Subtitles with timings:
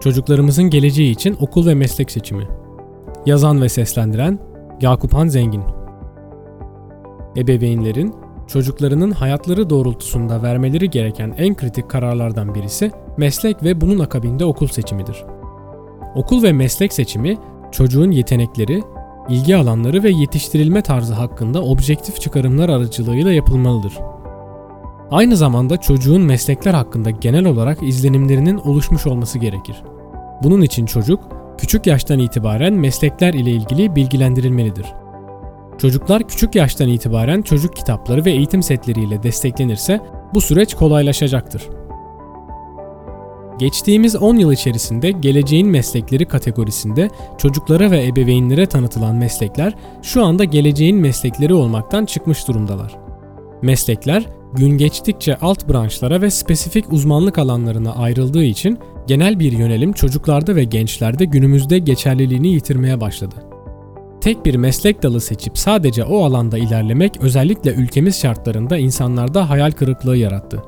[0.00, 2.48] Çocuklarımızın geleceği için okul ve meslek seçimi.
[3.26, 4.38] Yazan ve seslendiren
[4.80, 5.62] Yakup Han Zengin.
[7.36, 8.14] Ebeveynlerin
[8.46, 15.24] çocuklarının hayatları doğrultusunda vermeleri gereken en kritik kararlardan birisi meslek ve bunun akabinde okul seçimidir.
[16.14, 17.38] Okul ve meslek seçimi
[17.72, 18.82] çocuğun yetenekleri,
[19.28, 23.92] ilgi alanları ve yetiştirilme tarzı hakkında objektif çıkarımlar aracılığıyla yapılmalıdır.
[25.10, 29.82] Aynı zamanda çocuğun meslekler hakkında genel olarak izlenimlerinin oluşmuş olması gerekir.
[30.42, 31.20] Bunun için çocuk
[31.58, 34.86] küçük yaştan itibaren meslekler ile ilgili bilgilendirilmelidir.
[35.78, 40.00] Çocuklar küçük yaştan itibaren çocuk kitapları ve eğitim setleriyle desteklenirse
[40.34, 41.68] bu süreç kolaylaşacaktır.
[43.58, 50.96] Geçtiğimiz 10 yıl içerisinde geleceğin meslekleri kategorisinde çocuklara ve ebeveynlere tanıtılan meslekler şu anda geleceğin
[50.96, 52.96] meslekleri olmaktan çıkmış durumdalar.
[53.62, 60.56] Meslekler gün geçtikçe alt branşlara ve spesifik uzmanlık alanlarına ayrıldığı için genel bir yönelim çocuklarda
[60.56, 63.34] ve gençlerde günümüzde geçerliliğini yitirmeye başladı.
[64.20, 70.16] Tek bir meslek dalı seçip sadece o alanda ilerlemek özellikle ülkemiz şartlarında insanlarda hayal kırıklığı
[70.16, 70.62] yarattı.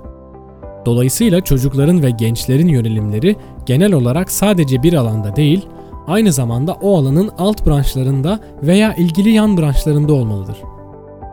[0.86, 5.66] Dolayısıyla çocukların ve gençlerin yönelimleri genel olarak sadece bir alanda değil,
[6.06, 10.56] aynı zamanda o alanın alt branşlarında veya ilgili yan branşlarında olmalıdır.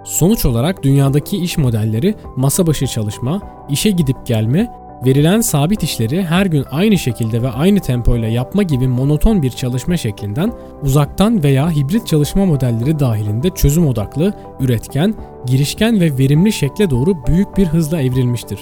[0.06, 4.72] Sonuç olarak dünyadaki iş modelleri masa başı çalışma, işe gidip gelme,
[5.06, 9.98] verilen sabit işleri her gün aynı şekilde ve aynı tempoyla yapma gibi monoton bir çalışma
[9.98, 17.26] şeklinden uzaktan veya hibrit çalışma modelleri dahilinde çözüm odaklı, üretken, girişken ve verimli şekle doğru
[17.28, 18.60] büyük bir hızla evrilmiştir.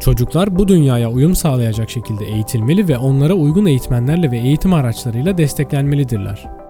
[0.00, 6.61] Çocuklar bu dünyaya uyum sağlayacak şekilde eğitilmeli ve onlara uygun eğitmenlerle ve eğitim araçlarıyla desteklenmelidirler.